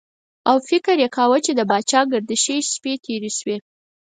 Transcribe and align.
او 0.49 0.55
فکر 0.69 0.95
یې 1.03 1.09
کاوه 1.15 1.37
چې 1.45 1.51
د 1.55 1.61
پاچاګردشۍ 1.69 2.57
شپې 2.71 2.93
تېرې 3.05 3.31
شوې. 3.37 3.57